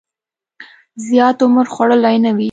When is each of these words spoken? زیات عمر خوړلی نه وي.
زیات 1.07 1.37
عمر 1.45 1.65
خوړلی 1.73 2.17
نه 2.23 2.31
وي. 2.35 2.39